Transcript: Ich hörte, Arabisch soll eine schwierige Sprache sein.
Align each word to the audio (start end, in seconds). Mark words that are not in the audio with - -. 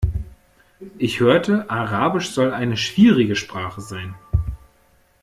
Ich 0.97 1.19
hörte, 1.19 1.69
Arabisch 1.69 2.31
soll 2.31 2.55
eine 2.55 2.75
schwierige 2.75 3.35
Sprache 3.35 3.81
sein. 3.81 4.15